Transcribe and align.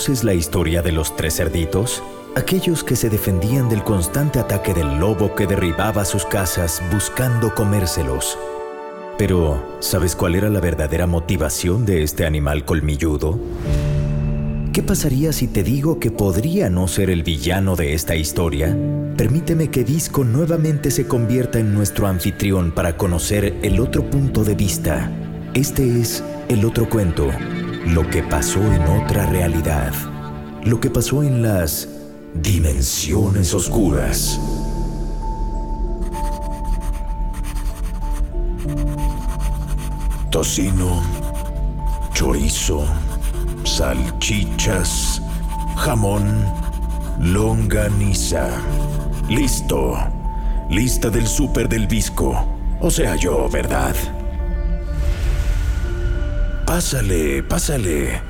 ¿Conoces 0.00 0.24
la 0.24 0.32
historia 0.32 0.80
de 0.80 0.92
los 0.92 1.14
tres 1.14 1.36
cerditos? 1.36 2.02
Aquellos 2.34 2.82
que 2.82 2.96
se 2.96 3.10
defendían 3.10 3.68
del 3.68 3.84
constante 3.84 4.38
ataque 4.38 4.72
del 4.72 4.98
lobo 4.98 5.34
que 5.34 5.46
derribaba 5.46 6.06
sus 6.06 6.24
casas 6.24 6.82
buscando 6.90 7.54
comérselos. 7.54 8.38
Pero, 9.18 9.62
¿sabes 9.80 10.16
cuál 10.16 10.36
era 10.36 10.48
la 10.48 10.60
verdadera 10.60 11.06
motivación 11.06 11.84
de 11.84 12.02
este 12.02 12.24
animal 12.24 12.64
colmilludo? 12.64 13.38
¿Qué 14.72 14.82
pasaría 14.82 15.34
si 15.34 15.48
te 15.48 15.62
digo 15.62 16.00
que 16.00 16.10
podría 16.10 16.70
no 16.70 16.88
ser 16.88 17.10
el 17.10 17.22
villano 17.22 17.76
de 17.76 17.92
esta 17.92 18.16
historia? 18.16 18.74
Permíteme 19.18 19.68
que 19.68 19.84
Disco 19.84 20.24
nuevamente 20.24 20.90
se 20.90 21.06
convierta 21.06 21.58
en 21.58 21.74
nuestro 21.74 22.06
anfitrión 22.06 22.72
para 22.72 22.96
conocer 22.96 23.58
el 23.60 23.78
otro 23.78 24.08
punto 24.08 24.44
de 24.44 24.54
vista. 24.54 25.12
Este 25.52 26.00
es 26.00 26.24
el 26.48 26.64
otro 26.64 26.88
cuento, 26.88 27.28
lo 27.86 28.08
que 28.08 28.22
pasó 28.22 28.60
en 28.60 28.82
otra 28.82 29.26
realidad, 29.26 29.92
lo 30.64 30.80
que 30.80 30.90
pasó 30.90 31.22
en 31.22 31.42
las 31.42 31.88
Dimensiones 32.34 33.52
Oscuras. 33.54 34.40
Tocino, 40.30 41.02
chorizo, 42.12 42.84
salchichas, 43.64 45.20
jamón, 45.76 46.46
longaniza. 47.18 48.48
Listo. 49.28 49.96
Lista 50.68 51.10
del 51.10 51.26
súper 51.26 51.68
del 51.68 51.88
visco. 51.88 52.46
O 52.80 52.90
sea 52.90 53.16
yo, 53.16 53.48
¿verdad? 53.48 53.96
Pásale, 56.70 57.42
pásale. 57.42 58.22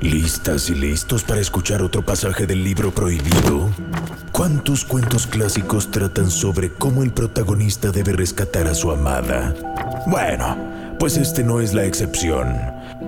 ¿Listas 0.00 0.70
y 0.70 0.76
listos 0.76 1.24
para 1.24 1.40
escuchar 1.40 1.82
otro 1.82 2.02
pasaje 2.04 2.46
del 2.46 2.62
libro 2.62 2.92
prohibido? 2.92 3.70
¿Cuántos 4.30 4.84
cuentos 4.84 5.26
clásicos 5.26 5.90
tratan 5.90 6.30
sobre 6.30 6.70
cómo 6.70 7.02
el 7.02 7.10
protagonista 7.10 7.90
debe 7.90 8.12
rescatar 8.12 8.68
a 8.68 8.74
su 8.76 8.92
amada? 8.92 9.52
Bueno, 10.06 10.56
pues 11.00 11.16
este 11.16 11.42
no 11.42 11.60
es 11.60 11.74
la 11.74 11.84
excepción. 11.84 12.54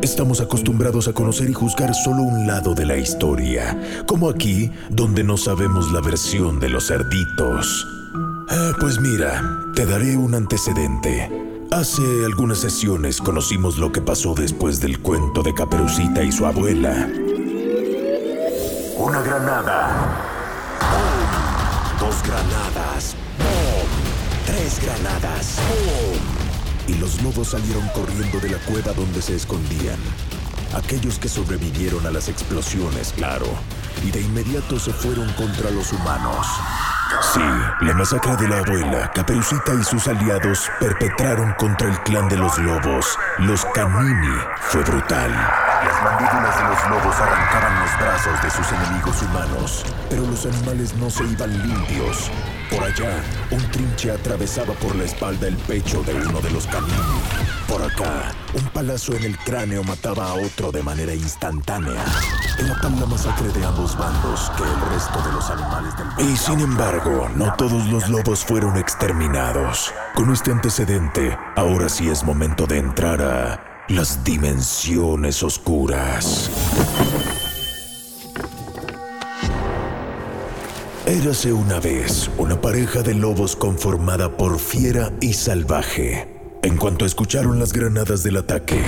Estamos 0.03 0.41
acostumbrados 0.41 1.06
a 1.06 1.12
conocer 1.12 1.49
y 1.49 1.55
juzgar 1.55 1.95
solo 1.95 2.22
un 2.22 2.49
lado 2.49 2.75
de 2.75 2.84
la 2.84 2.97
historia, 2.97 3.78
como 4.06 4.28
aquí, 4.28 4.72
donde 4.91 5.22
no 5.22 5.37
sabemos 5.37 5.93
la 5.93 6.00
versión 6.00 6.59
de 6.59 6.69
los 6.69 6.89
cerditos. 6.89 7.87
Ah, 8.50 8.72
pues 8.81 9.00
mira, 9.00 9.41
te 9.77 9.87
daré 9.87 10.16
un 10.16 10.34
antecedente. 10.34 11.47
Hace 11.71 12.25
algunas 12.25 12.59
sesiones 12.59 13.21
conocimos 13.21 13.77
lo 13.77 13.93
que 13.93 14.01
pasó 14.01 14.34
después 14.34 14.81
del 14.81 15.01
cuento 15.01 15.43
de 15.43 15.53
Caperucita 15.53 16.25
y 16.25 16.33
su 16.33 16.47
abuela. 16.47 17.11
Una 18.97 19.21
granada. 19.21 20.17
¡Bum! 20.81 22.01
Dos 22.01 22.23
granadas. 22.23 23.15
¡Bum! 23.37 24.47
Tres 24.47 24.81
granadas. 24.83 25.59
¡Bum! 25.69 26.95
Y 26.95 26.99
los 26.99 27.23
lobos 27.23 27.49
salieron 27.49 27.87
corriendo 27.89 28.41
de 28.41 28.49
la 28.49 28.59
cueva 28.61 28.95
donde 28.95 29.21
se 29.21 29.37
escondían. 29.37 29.99
Aquellos 30.75 31.19
que 31.19 31.28
sobrevivieron 31.28 32.07
a 32.07 32.11
las 32.11 32.31
explosiones, 32.31 33.12
claro. 33.12 33.47
Y 34.07 34.11
de 34.11 34.23
inmediato 34.23 34.78
se 34.78 34.93
fueron 34.93 35.31
contra 35.34 35.71
los 35.71 35.93
humanos. 35.93 36.47
Sí, 37.33 37.41
la 37.81 37.95
masacre 37.95 38.37
de 38.37 38.49
la 38.49 38.59
abuela, 38.59 39.11
Caperucita 39.15 39.75
y 39.75 39.83
sus 39.83 40.07
aliados 40.09 40.71
perpetraron 40.79 41.53
contra 41.55 41.89
el 41.89 41.99
clan 42.01 42.29
de 42.29 42.37
los 42.37 42.59
lobos, 42.59 43.19
los 43.39 43.65
Canini, 43.75 44.37
fue 44.61 44.83
brutal. 44.83 45.33
Las 45.84 46.03
mandíbulas 46.03 46.56
de 46.56 46.65
los 46.65 46.91
lobos 46.91 47.21
arrancaban 47.21 47.81
los 47.81 47.99
brazos 47.99 48.43
de 48.43 48.50
sus 48.50 48.72
enemigos 48.72 49.22
humanos, 49.22 49.84
pero 50.11 50.27
los 50.27 50.44
animales 50.47 50.94
no 50.94 51.09
se 51.09 51.25
iban 51.25 51.50
limpios. 51.62 52.31
Por 52.71 52.83
allá, 52.83 53.22
un 53.50 53.71
trinche 53.71 54.11
atravesaba 54.11 54.75
por 54.75 54.97
la 54.97 55.05
espalda 55.05 55.47
el 55.47 55.56
pecho 55.56 56.03
de 56.03 56.15
uno 56.15 56.41
de 56.41 56.50
los 56.50 56.66
Canini. 56.66 56.93
Por 57.69 57.83
acá, 57.83 58.33
un 58.55 58.65
palazo 58.71 59.15
en 59.15 59.25
el 59.25 59.39
cráneo 59.39 59.84
mataba 59.84 60.31
a 60.31 60.34
otro 60.34 60.72
de 60.72 60.83
manera 60.83 61.15
instantánea. 61.15 62.03
Era 62.59 62.81
tan 62.81 62.99
la 62.99 63.06
masacre 63.06 63.49
de 63.49 63.65
ambos 63.65 63.97
bandos 63.97 64.50
que 64.56 64.65
el 64.65 64.93
resto 64.93 65.22
de 65.22 65.33
los 65.33 65.50
animales 65.50 65.95
del... 65.97 66.28
Y 66.28 66.37
sin 66.37 66.60
embargo, 66.60 67.28
no 67.37 67.55
todos 67.55 67.87
los 67.87 68.09
lobos 68.09 68.45
fueron 68.45 68.77
exterminados. 68.77 69.95
Con 70.15 70.33
este 70.33 70.50
antecedente, 70.50 71.39
ahora 71.56 71.89
sí 71.89 72.09
es 72.10 72.25
momento 72.25 72.66
de 72.66 72.78
entrar 72.78 73.22
a 73.22 73.68
las 73.88 74.22
dimensiones 74.22 75.43
oscuras. 75.43 76.50
Érase 81.06 81.54
una 81.54 81.81
vez 81.81 82.31
una 82.37 82.60
pareja 82.60 83.03
de 83.03 83.15
lobos 83.15 83.56
conformada 83.56 84.37
por 84.37 84.59
fiera 84.59 85.10
y 85.22 85.32
salvaje. 85.32 86.28
En 86.62 86.77
cuanto 86.77 87.06
escucharon 87.06 87.59
las 87.59 87.72
granadas 87.72 88.22
del 88.22 88.37
ataque, 88.37 88.82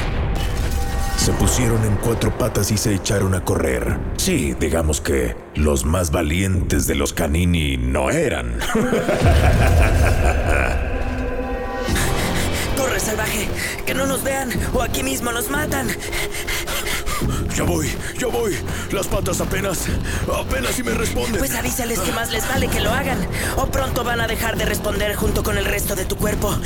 se 1.16 1.32
pusieron 1.32 1.82
en 1.84 1.96
cuatro 1.96 2.36
patas 2.36 2.70
y 2.70 2.76
se 2.76 2.94
echaron 2.94 3.34
a 3.34 3.42
correr. 3.42 3.98
Sí, 4.16 4.54
digamos 4.60 5.00
que 5.00 5.34
los 5.54 5.86
más 5.86 6.10
valientes 6.10 6.86
de 6.86 6.94
los 6.94 7.14
canini 7.14 7.78
no 7.78 8.10
eran. 8.10 8.58
¡Corre, 12.80 12.98
salvaje! 12.98 13.46
¡Que 13.84 13.94
no 13.94 14.06
nos 14.06 14.22
vean 14.22 14.50
o 14.72 14.80
aquí 14.80 15.02
mismo 15.02 15.30
nos 15.32 15.50
matan! 15.50 15.88
Ya 17.54 17.64
voy, 17.64 17.92
ya 18.18 18.26
voy. 18.28 18.56
Las 18.90 19.06
patas 19.06 19.38
apenas, 19.42 19.84
apenas 20.34 20.74
si 20.74 20.82
me 20.82 20.92
responden. 20.92 21.36
Pues 21.36 21.54
avísales 21.54 21.98
que 22.00 22.10
más 22.12 22.32
les 22.32 22.48
vale 22.48 22.68
que 22.68 22.80
lo 22.80 22.90
hagan. 22.90 23.18
O 23.58 23.66
pronto 23.66 24.02
van 24.02 24.22
a 24.22 24.26
dejar 24.26 24.56
de 24.56 24.64
responder 24.64 25.14
junto 25.14 25.42
con 25.42 25.58
el 25.58 25.66
resto 25.66 25.94
de 25.94 26.06
tu 26.06 26.16
cuerpo. 26.16 26.56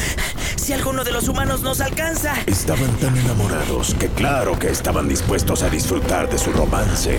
Si 0.54 0.72
alguno 0.72 1.02
de 1.02 1.10
los 1.10 1.26
humanos 1.26 1.62
nos 1.62 1.80
alcanza. 1.80 2.34
Estaban 2.46 2.96
tan 2.98 3.16
enamorados 3.16 3.94
que 3.98 4.06
claro 4.06 4.56
que 4.56 4.70
estaban 4.70 5.08
dispuestos 5.08 5.64
a 5.64 5.68
disfrutar 5.68 6.30
de 6.30 6.38
su 6.38 6.52
romance. 6.52 7.18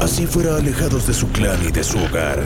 Así 0.00 0.26
fuera 0.26 0.56
alejados 0.56 1.06
de 1.06 1.12
su 1.12 1.28
clan 1.32 1.62
y 1.68 1.70
de 1.70 1.84
su 1.84 1.98
hogar. 1.98 2.40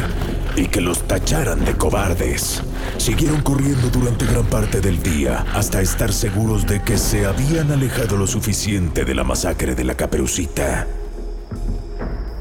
Y 0.56 0.69
que 0.69 0.81
los 0.81 1.06
tacharan 1.06 1.64
de 1.64 1.76
cobardes. 1.76 2.62
Siguieron 2.97 3.43
corriendo 3.43 3.91
durante 3.91 4.25
gran 4.25 4.47
parte 4.47 4.81
del 4.81 5.03
día 5.03 5.44
hasta 5.55 5.82
estar 5.82 6.12
seguros 6.12 6.67
de 6.67 6.82
que 6.82 6.97
se 6.97 7.26
habían 7.26 7.70
alejado 7.70 8.17
lo 8.17 8.26
suficiente 8.26 9.05
de 9.05 9.14
la 9.14 9.23
masacre 9.23 9.75
de 9.75 9.85
la 9.85 9.94
caperucita. 9.94 10.87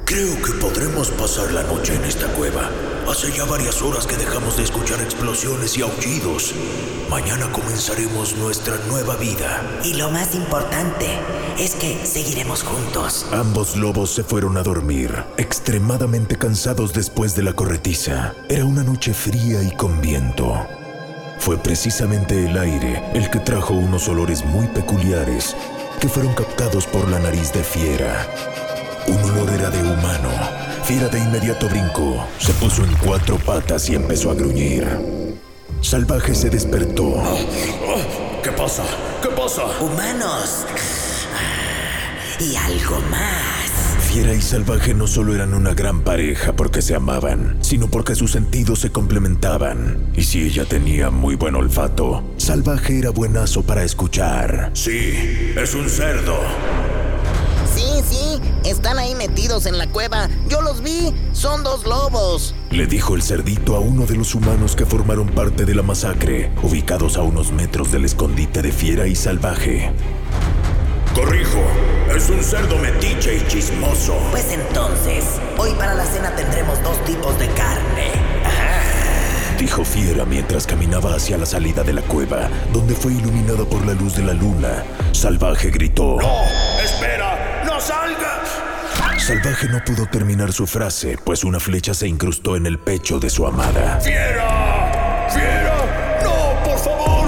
Creo 0.05 0.41
que 0.41 0.53
podremos 0.61 1.09
pasar 1.11 1.51
la 1.51 1.63
noche 1.63 1.95
en 1.95 2.05
esta 2.05 2.27
cueva. 2.27 2.69
Hace 3.09 3.31
ya 3.31 3.45
varias 3.45 3.81
horas 3.83 4.07
que 4.07 4.17
dejamos 4.17 4.57
de 4.57 4.63
escuchar 4.63 4.99
explosiones 4.99 5.77
y 5.77 5.83
aullidos. 5.83 6.53
Mañana 7.09 7.51
comenzaremos 7.51 8.35
nuestra 8.35 8.77
nueva 8.89 9.15
vida. 9.15 9.61
Y 9.83 9.93
lo 9.93 10.09
más 10.09 10.33
importante 10.33 11.05
es 11.59 11.75
que 11.75 12.03
seguiremos 12.03 12.63
juntos. 12.63 13.27
Ambos 13.31 13.75
lobos 13.75 14.09
se 14.09 14.23
fueron 14.23 14.57
a 14.57 14.63
dormir, 14.63 15.23
extremadamente 15.37 16.37
cansados 16.37 16.93
después 16.93 17.35
de 17.35 17.43
la 17.43 17.53
corretiza. 17.53 18.33
Era 18.49 18.65
una 18.65 18.83
noche 18.83 19.13
fría 19.13 19.61
y 19.61 19.69
con 19.75 20.01
viento. 20.01 20.65
Fue 21.37 21.57
precisamente 21.57 22.49
el 22.49 22.57
aire 22.57 23.03
el 23.13 23.29
que 23.29 23.39
trajo 23.39 23.75
unos 23.75 24.07
olores 24.09 24.43
muy 24.43 24.65
peculiares 24.67 25.55
que 25.99 26.09
fueron 26.09 26.33
captados 26.33 26.87
por 26.87 27.07
la 27.07 27.19
nariz 27.19 27.53
de 27.53 27.63
Fiera. 27.63 28.27
Un 29.07 29.23
olor 29.29 29.49
era 29.51 29.69
de 29.69 29.83
humano. 29.83 30.74
Fiera 30.85 31.07
de 31.09 31.17
inmediato 31.17 31.67
brincó, 31.67 32.27
se 32.37 32.53
puso 32.53 32.83
en 32.83 32.93
cuatro 32.97 33.37
patas 33.39 33.89
y 33.89 33.95
empezó 33.95 34.29
a 34.29 34.35
gruñir. 34.35 34.87
Salvaje 35.81 36.35
se 36.35 36.51
despertó. 36.51 37.23
¿Qué 38.43 38.51
pasa? 38.51 38.83
¿Qué 39.19 39.29
pasa? 39.29 39.63
Humanos. 39.81 40.67
Y 42.39 42.55
algo 42.55 42.99
más. 43.09 44.05
Fiera 44.07 44.35
y 44.35 44.41
Salvaje 44.43 44.93
no 44.93 45.07
solo 45.07 45.33
eran 45.33 45.55
una 45.55 45.73
gran 45.73 46.01
pareja 46.01 46.53
porque 46.53 46.83
se 46.83 46.93
amaban, 46.93 47.57
sino 47.61 47.87
porque 47.87 48.13
sus 48.13 48.33
sentidos 48.33 48.77
se 48.77 48.91
complementaban. 48.91 50.11
Y 50.15 50.21
si 50.21 50.43
ella 50.43 50.65
tenía 50.65 51.09
muy 51.09 51.33
buen 51.33 51.55
olfato, 51.55 52.23
Salvaje 52.37 52.99
era 52.99 53.09
buenazo 53.09 53.63
para 53.63 53.83
escuchar. 53.83 54.69
Sí, 54.73 55.51
es 55.57 55.73
un 55.73 55.89
cerdo. 55.89 56.39
Sí, 57.95 58.03
sí, 58.09 58.41
están 58.69 58.99
ahí 58.99 59.15
metidos 59.15 59.65
en 59.65 59.77
la 59.77 59.87
cueva. 59.87 60.27
Yo 60.49 60.61
los 60.61 60.81
vi, 60.81 61.13
son 61.31 61.63
dos 61.63 61.85
lobos. 61.85 62.53
Le 62.71 62.87
dijo 62.87 63.15
el 63.15 63.21
cerdito 63.21 63.75
a 63.75 63.79
uno 63.79 64.05
de 64.05 64.15
los 64.15 64.35
humanos 64.35 64.75
que 64.75 64.85
formaron 64.85 65.29
parte 65.29 65.63
de 65.63 65.75
la 65.75 65.81
masacre, 65.81 66.51
ubicados 66.61 67.15
a 67.15 67.21
unos 67.21 67.53
metros 67.53 67.93
del 67.93 68.03
escondite 68.03 68.61
de 68.61 68.73
Fiera 68.73 69.07
y 69.07 69.15
Salvaje. 69.15 69.93
Corrijo, 71.13 71.63
es 72.13 72.29
un 72.29 72.43
cerdo 72.43 72.77
metiche 72.79 73.37
y 73.37 73.47
chismoso. 73.47 74.17
Pues 74.31 74.51
entonces, 74.51 75.23
hoy 75.57 75.71
para 75.77 75.93
la 75.93 76.05
cena 76.05 76.35
tendremos 76.35 76.81
dos 76.83 77.01
tipos 77.05 77.39
de 77.39 77.47
carne. 77.49 78.11
Dijo 79.57 79.85
Fiera 79.85 80.25
mientras 80.25 80.67
caminaba 80.67 81.15
hacia 81.15 81.37
la 81.37 81.45
salida 81.45 81.81
de 81.83 81.93
la 81.93 82.01
cueva, 82.01 82.49
donde 82.73 82.93
fue 82.93 83.13
iluminada 83.13 83.63
por 83.63 83.85
la 83.85 83.93
luz 83.93 84.17
de 84.17 84.23
la 84.23 84.33
luna. 84.33 84.83
Salvaje 85.13 85.71
gritó. 85.71 86.17
¡No! 86.19 86.43
¡Espera! 86.83 87.24
¡No 87.85 87.93
salgas! 87.93 89.23
Salvaje 89.23 89.67
no 89.69 89.83
pudo 89.83 90.07
terminar 90.07 90.51
su 90.51 90.65
frase, 90.65 91.19
pues 91.23 91.43
una 91.43 91.59
flecha 91.59 91.93
se 91.93 92.07
incrustó 92.07 92.55
en 92.55 92.65
el 92.65 92.79
pecho 92.79 93.19
de 93.19 93.29
su 93.29 93.45
amada. 93.45 93.99
¡Fiera! 94.01 95.27
¡Fiera! 95.29 96.19
¡No, 96.23 96.63
por 96.63 96.79
favor! 96.79 97.27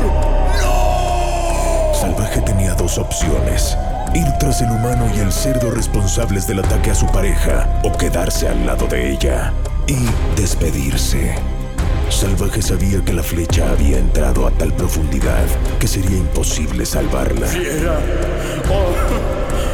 ¡No! 0.59 1.94
Salvaje 1.94 2.42
tenía 2.42 2.74
dos 2.74 2.98
opciones. 2.98 3.77
Ir 4.15 4.25
tras 4.39 4.62
el 4.62 4.71
humano 4.71 5.07
y 5.15 5.19
el 5.19 5.31
cerdo 5.31 5.69
responsables 5.69 6.48
del 6.48 6.60
ataque 6.60 6.89
a 6.89 6.95
su 6.95 7.06
pareja, 7.12 7.69
o 7.83 7.95
quedarse 7.95 8.48
al 8.48 8.65
lado 8.65 8.88
de 8.88 9.12
ella 9.12 9.53
y 9.86 9.98
despedirse. 10.39 11.36
Salvaje 12.10 12.63
sabía 12.63 13.03
que 13.06 13.13
la 13.13 13.21
flecha 13.21 13.69
había 13.69 14.00
entrado 14.00 14.48
a 14.48 14.51
tal 14.51 14.74
profundidad 14.74 15.45
que 15.80 15.88
sería 15.88 16.18
imposible 16.18 16.83
salvarla. 16.83 17.45
¡Fiera! 17.45 18.00
¡Oh, 18.71 19.66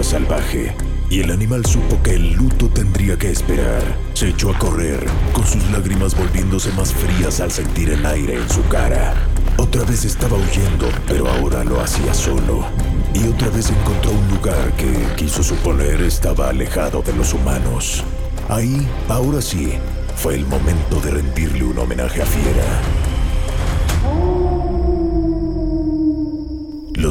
a 0.00 0.04
Salvaje 0.04 0.74
y 1.10 1.20
el 1.20 1.30
animal 1.30 1.66
supo 1.66 2.02
que 2.02 2.14
el 2.14 2.32
luto 2.32 2.68
tendría 2.68 3.18
que 3.18 3.30
esperar. 3.30 3.82
Se 4.14 4.28
echó 4.28 4.50
a 4.50 4.58
correr, 4.58 5.04
con 5.32 5.46
sus 5.46 5.62
lágrimas 5.70 6.16
volviéndose 6.16 6.72
más 6.72 6.92
frías 6.92 7.40
al 7.40 7.50
sentir 7.50 7.90
el 7.90 8.04
aire 8.06 8.36
en 8.36 8.48
su 8.48 8.62
cara. 8.68 9.14
Otra 9.58 9.84
vez 9.84 10.04
estaba 10.04 10.36
huyendo, 10.36 10.88
pero 11.06 11.28
ahora 11.28 11.64
lo 11.64 11.80
hacía 11.80 12.14
solo. 12.14 12.64
Y 13.12 13.28
otra 13.28 13.50
vez 13.50 13.70
encontró 13.70 14.12
un 14.12 14.28
lugar 14.28 14.72
que 14.76 14.90
quiso 15.16 15.42
suponer 15.42 16.00
estaba 16.00 16.48
alejado 16.48 17.02
de 17.02 17.12
los 17.12 17.34
humanos. 17.34 18.04
Ahí, 18.48 18.88
ahora 19.08 19.42
sí, 19.42 19.74
fue 20.16 20.34
el 20.34 20.46
momento 20.46 21.00
de 21.00 21.10
rendirle 21.10 21.64
un 21.64 21.78
homenaje 21.78 22.22
a 22.22 22.26
Fiera. 22.26 23.01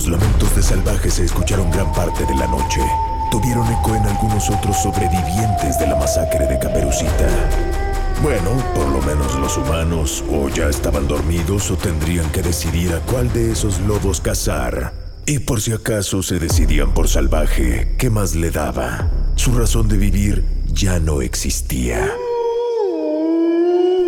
Los 0.02 0.20
lamentos 0.20 0.56
de 0.56 0.64
salvaje 0.64 1.12
se 1.12 1.26
escucharon 1.26 1.70
gran 1.70 1.94
parte 1.94 2.26
de 2.26 2.34
la 2.34 2.48
noche. 2.48 2.82
Tuvieron 3.30 3.72
eco 3.72 3.94
en 3.94 4.04
algunos 4.04 4.50
otros 4.50 4.76
sobrevivientes 4.78 5.78
de 5.78 5.86
la 5.86 5.96
masacre 5.96 6.48
de 6.48 6.58
Caperucita. 6.58 7.30
Bueno, 8.24 8.50
por 8.74 8.90
lo 8.90 9.00
menos 9.04 9.36
los 9.36 9.58
humanos 9.58 10.24
o 10.32 10.50
ya 10.50 10.70
estaban 10.70 11.08
dormidos 11.08 11.70
o 11.70 11.78
tendrían 11.78 12.28
que 12.32 12.42
decidir 12.42 12.94
a 12.94 13.00
cuál 13.02 13.32
de 13.32 13.52
esos 13.52 13.80
lobos 13.82 14.22
cazar. 14.22 14.92
Y 15.28 15.38
por 15.38 15.62
si 15.62 15.72
acaso 15.72 16.24
se 16.24 16.40
decidían 16.40 16.96
por 16.96 17.08
salvaje, 17.08 17.96
¿qué 18.00 18.10
más 18.10 18.34
le 18.34 18.50
daba? 18.50 19.08
Su 19.36 19.54
razón 19.54 19.88
de 19.88 19.98
vivir 19.98 20.44
ya 20.66 20.98
no 20.98 21.22
existía. 21.22 22.12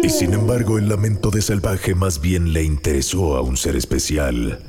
Y 0.02 0.10
sin 0.10 0.34
embargo, 0.34 0.80
el 0.80 0.90
lamento 0.90 1.30
de 1.30 1.44
salvaje 1.44 1.94
más 1.94 2.20
bien 2.20 2.52
le 2.52 2.64
interesó 2.64 3.38
a 3.38 3.42
un 3.42 3.58
ser 3.58 3.76
especial. 3.76 4.60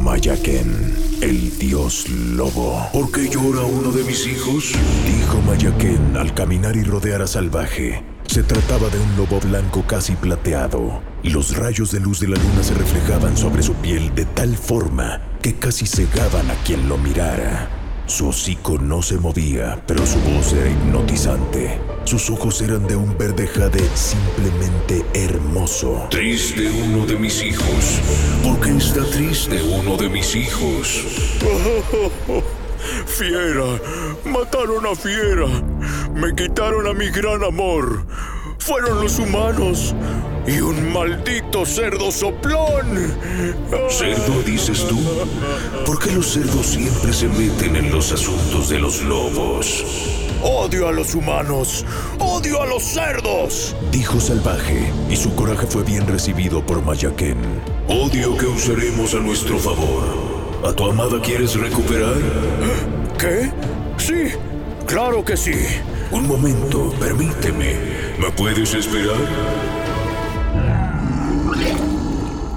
Mayaken, 0.00 0.96
el 1.20 1.58
dios 1.58 2.08
lobo. 2.08 2.88
¿Por 2.90 3.12
qué 3.12 3.28
llora 3.28 3.62
uno 3.62 3.92
de 3.92 4.02
mis 4.02 4.26
hijos? 4.26 4.72
Dijo 5.06 5.42
Mayaken 5.42 6.16
al 6.16 6.32
caminar 6.32 6.74
y 6.74 6.84
rodear 6.84 7.20
a 7.20 7.26
Salvaje. 7.26 8.02
Se 8.26 8.42
trataba 8.42 8.88
de 8.88 8.98
un 8.98 9.16
lobo 9.16 9.38
blanco 9.40 9.84
casi 9.86 10.16
plateado, 10.16 11.02
los 11.22 11.54
rayos 11.56 11.92
de 11.92 12.00
luz 12.00 12.20
de 12.20 12.28
la 12.28 12.36
luna 12.36 12.62
se 12.62 12.74
reflejaban 12.74 13.36
sobre 13.36 13.62
su 13.62 13.74
piel 13.74 14.14
de 14.14 14.24
tal 14.24 14.56
forma 14.56 15.20
que 15.42 15.56
casi 15.56 15.86
cegaban 15.86 16.50
a 16.50 16.54
quien 16.64 16.88
lo 16.88 16.96
mirara. 16.96 17.68
Su 18.06 18.28
hocico 18.28 18.78
no 18.78 19.02
se 19.02 19.18
movía, 19.18 19.82
pero 19.86 20.06
su 20.06 20.18
voz 20.20 20.52
era 20.54 20.70
hipnotizante. 20.70 21.78
Sus 22.10 22.28
ojos 22.28 22.60
eran 22.60 22.88
de 22.88 22.96
un 22.96 23.16
verde 23.16 23.46
jade 23.46 23.88
simplemente 23.94 25.04
hermoso. 25.14 26.08
Triste 26.10 26.68
uno 26.68 27.06
de 27.06 27.14
mis 27.14 27.40
hijos. 27.40 28.00
¿Por 28.42 28.58
qué 28.58 28.76
está 28.76 29.04
triste 29.04 29.62
uno 29.62 29.96
de 29.96 30.08
mis 30.08 30.34
hijos? 30.34 31.04
Fiera, 33.06 33.78
mataron 34.24 34.86
a 34.86 34.96
Fiera. 34.96 35.46
Me 36.12 36.34
quitaron 36.34 36.88
a 36.88 36.94
mi 36.94 37.10
gran 37.10 37.44
amor. 37.44 38.04
Fueron 38.58 39.02
los 39.02 39.20
humanos 39.20 39.94
y 40.48 40.58
un 40.60 40.92
maldito 40.92 41.64
cerdo 41.64 42.10
soplón. 42.10 43.14
¿Cerdo 43.88 44.42
dices 44.44 44.84
tú? 44.88 44.98
¿Por 45.86 46.00
qué 46.00 46.10
los 46.10 46.26
cerdos 46.26 46.66
siempre 46.66 47.12
se 47.12 47.28
meten 47.28 47.76
en 47.76 47.92
los 47.92 48.10
asuntos 48.10 48.68
de 48.68 48.80
los 48.80 49.00
lobos? 49.02 49.84
Odio 50.42 50.88
a 50.88 50.92
los 50.92 51.14
humanos. 51.14 51.84
Odio 52.18 52.62
a 52.62 52.66
los 52.66 52.82
cerdos. 52.82 53.76
Dijo 53.92 54.18
Salvaje, 54.20 54.90
y 55.10 55.16
su 55.16 55.34
coraje 55.34 55.66
fue 55.66 55.82
bien 55.84 56.06
recibido 56.06 56.64
por 56.64 56.82
Mayaken. 56.82 57.36
Odio 57.88 58.36
que 58.36 58.46
usaremos 58.46 59.14
a 59.14 59.18
nuestro 59.18 59.58
favor. 59.58 60.02
¿A 60.64 60.72
tu 60.72 60.84
amada 60.90 61.20
quieres 61.20 61.58
recuperar? 61.58 62.14
¿Qué? 63.18 63.50
Sí, 63.98 64.34
claro 64.86 65.22
que 65.24 65.36
sí. 65.36 65.52
Un 66.10 66.26
momento, 66.26 66.90
permíteme. 66.98 67.74
¿Me 68.18 68.30
puedes 68.30 68.72
esperar? 68.74 69.16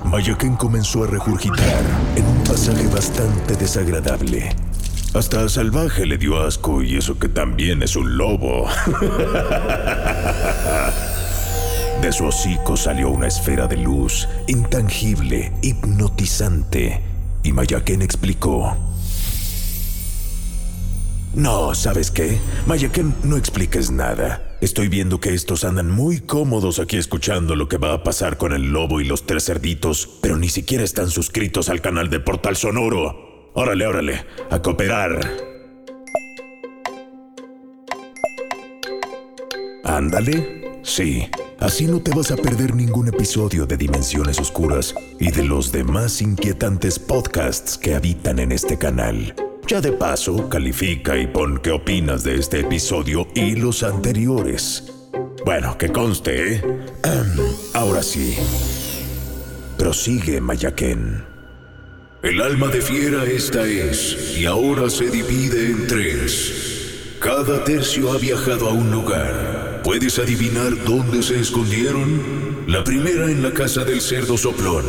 Mayaken 0.05 0.55
comenzó 0.55 1.03
a 1.03 1.07
regurgitar 1.07 1.83
en 2.15 2.25
un 2.25 2.43
pasaje 2.43 2.87
bastante 2.87 3.55
desagradable. 3.55 4.55
Hasta 5.13 5.47
Salvaje 5.47 6.07
le 6.07 6.17
dio 6.17 6.41
asco 6.41 6.81
y 6.81 6.97
eso 6.97 7.19
que 7.19 7.29
también 7.29 7.83
es 7.83 7.95
un 7.95 8.17
lobo. 8.17 8.67
De 12.01 12.11
su 12.11 12.25
hocico 12.25 12.75
salió 12.75 13.11
una 13.11 13.27
esfera 13.27 13.67
de 13.67 13.77
luz, 13.77 14.27
intangible, 14.47 15.53
hipnotizante, 15.61 17.01
y 17.43 17.53
Mayaken 17.53 18.01
explicó. 18.01 18.75
No, 21.35 21.75
¿sabes 21.75 22.09
qué? 22.09 22.39
Mayaken, 22.65 23.13
no 23.23 23.37
expliques 23.37 23.91
nada. 23.91 24.57
Estoy 24.61 24.87
viendo 24.87 25.19
que 25.19 25.33
estos 25.33 25.63
andan 25.63 25.91
muy 25.91 26.21
cómodos 26.21 26.79
aquí 26.79 26.97
escuchando 26.97 27.55
lo 27.55 27.69
que 27.69 27.77
va 27.77 27.93
a 27.93 28.03
pasar 28.03 28.37
con 28.37 28.51
el 28.51 28.71
lobo 28.71 28.99
y 28.99 29.05
los 29.05 29.27
tres 29.27 29.45
cerditos, 29.45 30.09
pero 30.21 30.37
ni 30.37 30.49
siquiera 30.49 30.83
están 30.83 31.09
suscritos 31.09 31.69
al 31.69 31.81
canal 31.81 32.09
de 32.09 32.19
Portal 32.19 32.57
Sonoro. 32.57 33.32
Órale, 33.55 33.85
órale, 33.85 34.25
a 34.49 34.59
cooperar. 34.61 35.19
Ándale. 39.83 40.63
Sí, 40.81 41.29
así 41.59 41.85
no 41.85 42.01
te 42.01 42.11
vas 42.15 42.31
a 42.31 42.35
perder 42.35 42.75
ningún 42.75 43.07
episodio 43.07 43.65
de 43.65 43.77
Dimensiones 43.77 44.39
Oscuras 44.39 44.95
y 45.19 45.31
de 45.31 45.43
los 45.43 45.71
demás 45.71 46.21
inquietantes 46.21 46.97
podcasts 46.97 47.77
que 47.77 47.93
habitan 47.93 48.39
en 48.39 48.51
este 48.51 48.77
canal. 48.77 49.35
Ya 49.67 49.79
de 49.81 49.91
paso, 49.93 50.49
califica 50.49 51.15
y 51.15 51.27
pon 51.27 51.59
qué 51.59 51.71
opinas 51.71 52.23
de 52.23 52.35
este 52.35 52.61
episodio 52.61 53.27
y 53.35 53.55
los 53.55 53.83
anteriores. 53.83 54.91
Bueno, 55.45 55.77
que 55.77 55.89
conste, 55.89 56.55
¿eh? 56.55 56.61
Ahora 57.73 58.01
sí, 58.01 58.35
Prosigue 59.77 60.41
Mayaquén. 60.41 61.32
El 62.23 62.41
alma 62.41 62.67
de 62.67 62.81
fiera 62.81 63.25
esta 63.25 63.67
es, 63.67 64.37
y 64.37 64.45
ahora 64.45 64.89
se 64.89 65.09
divide 65.09 65.65
en 65.65 65.87
tres. 65.87 67.17
Cada 67.19 67.65
tercio 67.65 68.13
ha 68.13 68.17
viajado 68.17 68.69
a 68.69 68.71
un 68.71 68.91
lugar. 68.91 69.81
¿Puedes 69.83 70.17
adivinar 70.19 70.71
dónde 70.85 71.21
se 71.21 71.37
escondieron? 71.41 72.63
La 72.65 72.81
primera 72.85 73.29
en 73.29 73.43
la 73.43 73.51
casa 73.51 73.83
del 73.83 73.99
cerdo 73.99 74.37
soplón. 74.37 74.85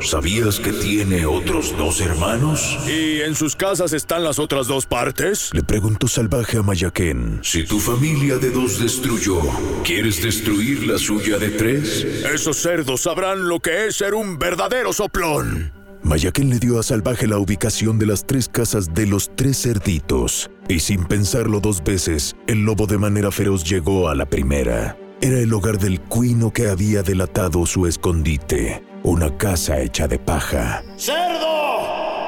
¿Sabías 0.00 0.58
que 0.60 0.72
tiene 0.72 1.26
otros 1.26 1.76
dos 1.76 2.00
hermanos? 2.00 2.78
¿Y 2.86 3.20
en 3.20 3.34
sus 3.34 3.54
casas 3.54 3.92
están 3.92 4.24
las 4.24 4.38
otras 4.38 4.66
dos 4.66 4.86
partes? 4.86 5.50
Le 5.52 5.62
preguntó 5.62 6.08
salvaje 6.08 6.56
a 6.56 6.62
Mayaquén. 6.62 7.40
Si 7.42 7.64
tu 7.64 7.80
familia 7.80 8.38
de 8.38 8.48
dos 8.48 8.80
destruyó, 8.80 9.42
¿quieres 9.84 10.22
destruir 10.22 10.86
la 10.86 10.96
suya 10.96 11.36
de 11.36 11.50
tres? 11.50 12.02
Esos 12.32 12.56
cerdos 12.56 13.02
sabrán 13.02 13.46
lo 13.46 13.60
que 13.60 13.88
es 13.88 13.96
ser 13.96 14.14
un 14.14 14.38
verdadero 14.38 14.94
soplón. 14.94 15.77
Mayaquén 16.02 16.48
le 16.48 16.58
dio 16.58 16.78
a 16.78 16.82
Salvaje 16.82 17.26
la 17.26 17.38
ubicación 17.38 17.98
de 17.98 18.06
las 18.06 18.24
tres 18.24 18.48
casas 18.48 18.94
de 18.94 19.06
los 19.06 19.30
tres 19.34 19.60
cerditos, 19.60 20.50
y 20.68 20.80
sin 20.80 21.04
pensarlo 21.04 21.60
dos 21.60 21.82
veces, 21.82 22.36
el 22.46 22.64
lobo 22.64 22.86
de 22.86 22.98
manera 22.98 23.30
feroz 23.30 23.64
llegó 23.64 24.08
a 24.08 24.14
la 24.14 24.26
primera. 24.26 24.96
Era 25.20 25.38
el 25.38 25.52
hogar 25.52 25.78
del 25.78 26.00
cuino 26.00 26.52
que 26.52 26.68
había 26.68 27.02
delatado 27.02 27.66
su 27.66 27.86
escondite, 27.86 28.84
una 29.02 29.36
casa 29.36 29.80
hecha 29.80 30.06
de 30.06 30.18
paja. 30.18 30.84
¡Cerdo! 30.96 31.78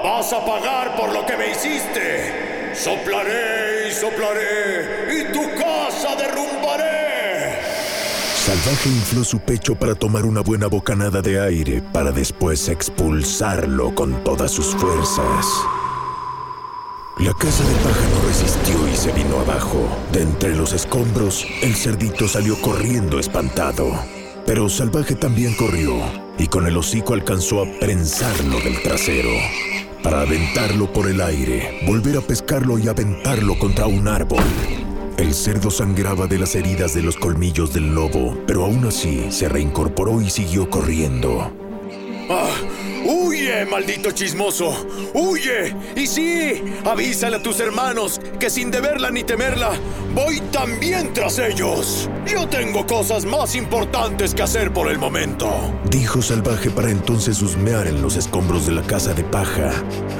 ¡Vas 0.02 0.32
a 0.32 0.44
pagar 0.44 0.96
por 0.96 1.12
lo 1.12 1.24
que 1.24 1.36
me 1.36 1.50
hiciste! 1.52 2.74
¡Soplaré 2.74 3.88
y 3.88 3.92
soplaré! 3.92 5.20
¡Y 5.20 5.32
tu 5.32 5.42
casa 5.54 6.16
derrumbaré! 6.16 7.00
Salvaje 8.40 8.88
infló 8.88 9.23
su 9.23 9.38
pecho 9.38 9.75
para 9.75 9.94
tomar 9.94 10.25
una 10.25 10.40
buena 10.40 10.66
bocanada 10.66 11.20
de 11.20 11.38
aire, 11.38 11.82
para 11.92 12.11
después 12.11 12.70
expulsarlo 12.70 13.94
con 13.94 14.25
todas 14.25 14.50
sus 14.50 14.75
fuerzas. 14.76 15.47
La 17.18 17.35
casa 17.35 17.62
de 17.62 17.75
paja 17.85 18.09
no 18.09 18.26
resistió 18.26 18.88
y 18.88 18.97
se 18.97 19.12
vino 19.12 19.40
abajo. 19.40 19.87
De 20.11 20.23
entre 20.23 20.56
los 20.56 20.73
escombros, 20.73 21.47
el 21.61 21.75
cerdito 21.75 22.26
salió 22.28 22.59
corriendo 22.62 23.20
espantado. 23.20 23.92
Pero 24.47 24.70
Salvaje 24.70 25.16
también 25.16 25.54
corrió 25.54 25.97
y 26.38 26.47
con 26.47 26.66
el 26.66 26.78
hocico 26.78 27.12
alcanzó 27.12 27.62
a 27.62 27.66
prensarlo 27.78 28.59
del 28.61 28.82
trasero. 28.82 29.28
Para 30.02 30.23
aventarlo 30.23 30.90
por 30.90 31.09
el 31.09 31.20
aire, 31.20 31.82
volver 31.87 32.16
a 32.16 32.23
pescarlo 32.23 32.78
y 32.78 32.88
aventarlo 32.88 33.59
contra 33.59 33.87
un 33.87 34.09
árbol. 34.09 34.42
El 35.20 35.34
cerdo 35.34 35.70
sangraba 35.70 36.26
de 36.26 36.38
las 36.38 36.54
heridas 36.54 36.94
de 36.94 37.02
los 37.02 37.14
colmillos 37.14 37.74
del 37.74 37.94
lobo, 37.94 38.42
pero 38.46 38.64
aún 38.64 38.86
así 38.86 39.30
se 39.30 39.50
reincorporó 39.50 40.22
y 40.22 40.30
siguió 40.30 40.70
corriendo. 40.70 41.52
¡Ah! 42.30 42.48
¡Huye, 43.70 43.86
maldito 43.86 44.10
chismoso! 44.10 44.86
¡Huye! 45.14 45.74
Y 45.94 46.06
sí, 46.06 46.62
avísale 46.84 47.36
a 47.36 47.42
tus 47.42 47.60
hermanos 47.60 48.20
que 48.40 48.50
sin 48.50 48.70
deberla 48.70 49.10
ni 49.10 49.22
temerla, 49.22 49.70
voy 50.12 50.40
también 50.52 51.12
tras 51.12 51.38
ellos. 51.38 52.10
Yo 52.26 52.48
tengo 52.48 52.84
cosas 52.86 53.24
más 53.24 53.54
importantes 53.54 54.34
que 54.34 54.42
hacer 54.42 54.72
por 54.72 54.90
el 54.90 54.98
momento. 54.98 55.48
Dijo 55.88 56.20
Salvaje 56.20 56.70
para 56.70 56.90
entonces 56.90 57.40
husmear 57.42 57.86
en 57.86 58.02
los 58.02 58.16
escombros 58.16 58.66
de 58.66 58.72
la 58.72 58.82
casa 58.82 59.14
de 59.14 59.22
paja. 59.22 59.70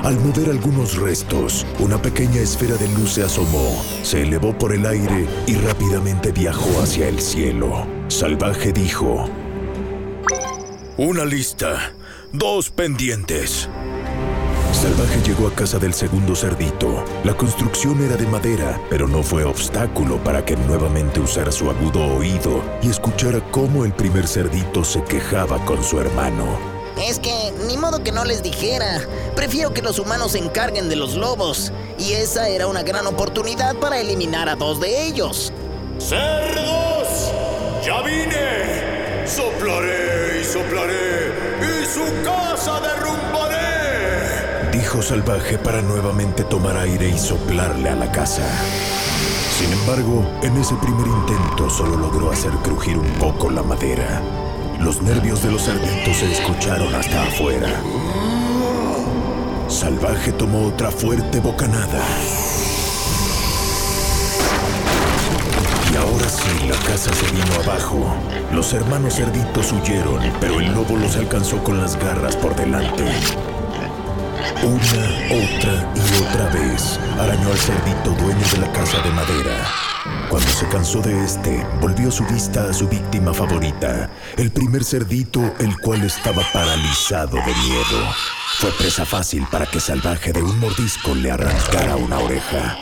Al 0.05 0.19
mover 0.21 0.51
algunos 0.51 0.97
restos, 0.97 1.67
una 1.81 2.01
pequeña 2.01 2.41
esfera 2.41 2.77
de 2.77 2.89
luz 2.89 3.15
se 3.15 3.25
asomó, 3.25 3.83
se 4.03 4.23
elevó 4.23 4.57
por 4.57 4.73
el 4.73 4.87
aire 4.87 5.27
y 5.47 5.55
rápidamente 5.57 6.31
viajó 6.31 6.81
hacia 6.81 7.09
el 7.09 7.21
cielo. 7.21 7.87
Salvaje 8.09 8.73
dijo, 8.73 9.29
Una 10.97 11.25
lista. 11.25 11.95
Dos 12.33 12.71
pendientes. 12.71 13.69
Salvaje 14.73 15.21
llegó 15.27 15.49
a 15.49 15.53
casa 15.53 15.81
del 15.81 15.93
segundo 15.93 16.37
cerdito. 16.37 17.05
La 17.25 17.35
construcción 17.35 18.05
era 18.05 18.17
de 18.17 18.27
madera, 18.29 18.81
pero 18.89 19.09
no 19.09 19.25
fue 19.25 19.43
obstáculo 19.43 20.23
para 20.23 20.45
que 20.45 20.55
nuevamente 20.57 21.19
usara 21.19 21.51
su 21.51 21.69
agudo 21.69 22.07
oído 22.07 22.63
y 22.83 22.89
escuchara 22.89 23.41
cómo 23.51 23.85
el 23.85 23.93
primer 23.93 24.29
cerdito 24.29 24.85
se 24.85 25.03
quejaba 25.03 25.59
con 25.65 25.83
su 25.83 25.99
hermano. 25.99 26.57
Es 27.05 27.19
que 27.19 27.53
ni 27.67 27.77
modo 27.77 28.05
que 28.05 28.13
no 28.13 28.25
les 28.25 28.45
dijera. 28.45 29.01
Prefiero 29.35 29.75
que 29.75 29.83
los 29.83 29.99
humanos 29.99 30.33
se 30.33 30.39
encarguen 30.39 30.89
de 30.89 30.95
los 30.95 31.17
lobos. 31.17 31.73
Y 31.99 32.13
esa 32.13 32.49
era 32.49 32.69
una 32.69 32.85
gran 32.85 33.09
oportunidad 33.09 33.75
para 33.75 33.99
eliminar 33.99 34.49
a 34.49 34.55
dos 34.55 34.81
de 34.81 35.05
ellos. 35.09 35.53
¡Cerdos! 35.99 37.33
¡Ya 37.85 38.01
vine! 38.03 39.27
Soplaré 39.27 40.41
y 40.41 40.45
soplaré 40.45 41.20
y 41.63 41.87
su 41.87 42.05
casa 42.25 42.81
derrumbaré. 42.81 44.71
Dijo 44.73 45.03
Salvaje 45.03 45.59
para 45.59 45.83
nuevamente 45.83 46.45
tomar 46.45 46.77
aire 46.77 47.09
y 47.09 47.19
soplarle 47.19 47.89
a 47.91 47.97
la 47.97 48.11
casa. 48.11 48.43
Sin 49.59 49.73
embargo, 49.73 50.25
en 50.43 50.57
ese 50.57 50.75
primer 50.77 51.07
intento 51.07 51.69
solo 51.69 51.97
logró 51.97 52.31
hacer 52.31 52.53
crujir 52.63 52.97
un 52.97 53.11
poco 53.19 53.51
la 53.51 53.63
madera. 53.63 54.23
Los 54.81 55.03
nervios 55.03 55.43
de 55.43 55.51
los 55.51 55.63
cerditos 55.63 56.17
se 56.17 56.33
escucharon 56.33 56.95
hasta 56.95 57.23
afuera. 57.25 57.69
Salvaje 59.69 60.33
tomó 60.33 60.67
otra 60.67 60.91
fuerte 60.91 61.41
bocanada. 61.41 62.03
Ahora 66.01 66.29
sí, 66.29 66.67
la 66.69 66.77
casa 66.87 67.13
se 67.13 67.31
vino 67.33 67.55
abajo. 67.63 68.15
Los 68.53 68.73
hermanos 68.73 69.15
cerditos 69.15 69.73
huyeron, 69.73 70.21
pero 70.41 70.61
el 70.61 70.73
lobo 70.73 70.97
los 70.97 71.17
alcanzó 71.17 71.63
con 71.63 71.81
las 71.81 71.97
garras 71.97 72.37
por 72.37 72.55
delante. 72.57 73.05
Una, 74.63 74.77
otra 75.45 75.93
y 75.95 76.23
otra 76.23 76.49
vez 76.53 76.99
arañó 77.19 77.51
al 77.51 77.59
cerdito 77.59 78.11
dueño 78.23 78.47
de 78.53 78.59
la 78.59 78.73
casa 78.73 79.01
de 79.01 79.11
madera. 79.11 79.67
Cuando 80.29 80.49
se 80.49 80.67
cansó 80.69 81.01
de 81.01 81.25
este, 81.25 81.67
volvió 81.81 82.11
su 82.11 82.25
vista 82.27 82.69
a 82.69 82.73
su 82.73 82.89
víctima 82.89 83.35
favorita, 83.35 84.09
el 84.37 84.51
primer 84.51 84.85
cerdito, 84.85 85.41
el 85.59 85.79
cual 85.81 86.05
estaba 86.05 86.43
paralizado 86.53 87.37
de 87.37 87.55
miedo. 87.55 88.15
Fue 88.59 88.71
presa 88.73 89.05
fácil 89.05 89.47
para 89.51 89.67
que 89.67 89.81
Salvaje 89.81 90.33
de 90.33 90.43
un 90.43 90.59
mordisco 90.59 91.15
le 91.15 91.31
arrancara 91.31 91.97
una 91.97 92.19
oreja. 92.19 92.79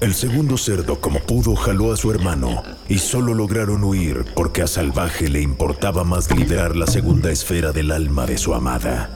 El 0.00 0.14
segundo 0.14 0.56
cerdo, 0.56 0.98
como 0.98 1.20
pudo, 1.20 1.54
jaló 1.54 1.92
a 1.92 1.96
su 1.96 2.10
hermano 2.10 2.62
y 2.88 2.98
solo 2.98 3.34
lograron 3.34 3.84
huir 3.84 4.24
porque 4.34 4.62
a 4.62 4.66
Salvaje 4.66 5.28
le 5.28 5.42
importaba 5.42 6.04
más 6.04 6.34
liberar 6.34 6.74
la 6.74 6.86
segunda 6.86 7.30
esfera 7.30 7.70
del 7.72 7.90
alma 7.90 8.24
de 8.24 8.38
su 8.38 8.54
amada. 8.54 9.10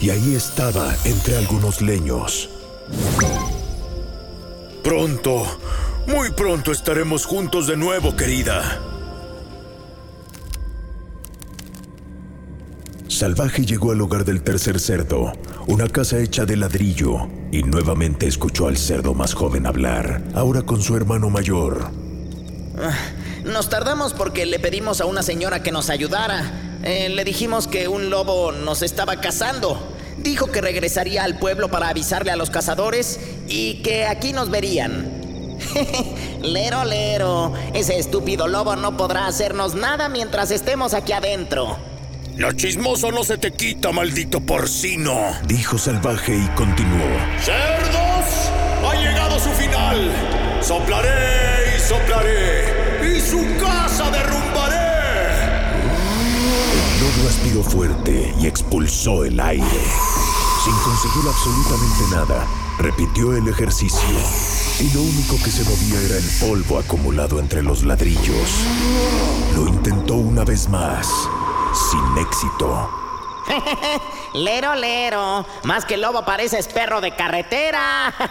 Y 0.00 0.10
ahí 0.10 0.34
estaba, 0.34 0.92
entre 1.04 1.36
algunos 1.36 1.80
leños. 1.80 2.50
Pronto, 4.82 5.44
muy 6.08 6.30
pronto 6.32 6.72
estaremos 6.72 7.24
juntos 7.24 7.68
de 7.68 7.76
nuevo, 7.76 8.16
querida. 8.16 8.80
Salvaje 13.18 13.66
llegó 13.66 13.90
al 13.90 14.00
hogar 14.00 14.24
del 14.24 14.44
tercer 14.44 14.78
cerdo, 14.78 15.32
una 15.66 15.88
casa 15.88 16.20
hecha 16.20 16.44
de 16.44 16.56
ladrillo, 16.56 17.26
y 17.50 17.64
nuevamente 17.64 18.28
escuchó 18.28 18.68
al 18.68 18.76
cerdo 18.76 19.12
más 19.12 19.34
joven 19.34 19.66
hablar, 19.66 20.22
ahora 20.34 20.62
con 20.62 20.80
su 20.80 20.94
hermano 20.94 21.28
mayor. 21.28 21.90
Nos 23.44 23.68
tardamos 23.68 24.14
porque 24.14 24.46
le 24.46 24.60
pedimos 24.60 25.00
a 25.00 25.06
una 25.06 25.24
señora 25.24 25.64
que 25.64 25.72
nos 25.72 25.90
ayudara. 25.90 26.78
Eh, 26.84 27.08
le 27.08 27.24
dijimos 27.24 27.66
que 27.66 27.88
un 27.88 28.08
lobo 28.08 28.52
nos 28.52 28.82
estaba 28.82 29.16
cazando. 29.16 29.96
Dijo 30.18 30.52
que 30.52 30.60
regresaría 30.60 31.24
al 31.24 31.40
pueblo 31.40 31.72
para 31.72 31.88
avisarle 31.88 32.30
a 32.30 32.36
los 32.36 32.50
cazadores 32.50 33.18
y 33.48 33.82
que 33.82 34.06
aquí 34.06 34.32
nos 34.32 34.48
verían. 34.48 35.58
lero, 36.40 36.84
lero. 36.84 37.52
Ese 37.74 37.98
estúpido 37.98 38.46
lobo 38.46 38.76
no 38.76 38.96
podrá 38.96 39.26
hacernos 39.26 39.74
nada 39.74 40.08
mientras 40.08 40.52
estemos 40.52 40.94
aquí 40.94 41.12
adentro. 41.12 41.87
Lo 42.38 42.52
chismoso 42.52 43.10
no 43.10 43.24
se 43.24 43.36
te 43.36 43.52
quita, 43.52 43.90
maldito 43.90 44.38
porcino. 44.38 45.12
Dijo 45.48 45.76
Salvaje 45.76 46.36
y 46.36 46.46
continuó. 46.54 47.08
¡Cerdos! 47.42 48.52
Ha 48.86 48.94
llegado 48.94 49.40
su 49.40 49.48
final. 49.50 50.12
Soplaré 50.62 51.76
y 51.76 51.80
soplaré. 51.80 53.16
Y 53.16 53.20
su 53.20 53.38
casa 53.58 54.08
derrumbaré. 54.12 54.76
El 56.72 57.00
lobo 57.00 57.28
aspiró 57.28 57.64
fuerte 57.64 58.32
y 58.40 58.46
expulsó 58.46 59.24
el 59.24 59.40
aire. 59.40 59.66
Sin 60.64 60.74
conseguir 60.74 61.28
absolutamente 61.28 62.04
nada, 62.12 62.46
repitió 62.78 63.36
el 63.36 63.48
ejercicio. 63.48 64.16
Y 64.78 64.88
lo 64.94 65.02
único 65.02 65.42
que 65.42 65.50
se 65.50 65.64
movía 65.64 66.00
era 66.02 66.18
el 66.18 66.30
polvo 66.38 66.78
acumulado 66.78 67.40
entre 67.40 67.64
los 67.64 67.82
ladrillos. 67.82 68.64
Lo 69.56 69.66
intentó 69.66 70.14
una 70.14 70.44
vez 70.44 70.68
más, 70.68 71.08
sin 71.74 72.18
éxito. 72.18 72.90
lero, 74.34 74.74
lero. 74.74 75.46
Más 75.64 75.84
que 75.84 75.96
lobo 75.96 76.24
pareces 76.24 76.68
perro 76.68 77.00
de 77.00 77.12
carretera. 77.12 78.14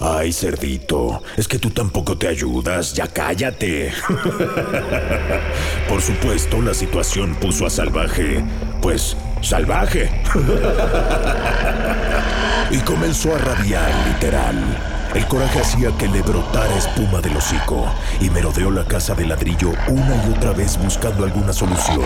Ay, 0.00 0.32
cerdito, 0.32 1.22
es 1.36 1.48
que 1.48 1.58
tú 1.58 1.70
tampoco 1.70 2.18
te 2.18 2.28
ayudas, 2.28 2.92
ya 2.92 3.06
cállate. 3.06 3.92
Por 5.88 6.02
supuesto, 6.02 6.60
la 6.60 6.74
situación 6.74 7.36
puso 7.36 7.64
a 7.64 7.70
Salvaje, 7.70 8.44
pues, 8.82 9.16
salvaje. 9.40 10.10
y 12.70 12.78
comenzó 12.80 13.34
a 13.34 13.38
rabiar, 13.38 13.90
literal. 14.08 15.03
El 15.14 15.26
coraje 15.28 15.60
hacía 15.60 15.96
que 15.96 16.08
le 16.08 16.22
brotara 16.22 16.76
espuma 16.76 17.20
del 17.20 17.36
hocico 17.36 17.86
y 18.20 18.30
merodeó 18.30 18.70
la 18.70 18.84
casa 18.84 19.14
de 19.14 19.24
ladrillo 19.24 19.70
una 19.88 20.24
y 20.26 20.32
otra 20.36 20.52
vez 20.52 20.76
buscando 20.76 21.24
alguna 21.24 21.52
solución. 21.52 22.02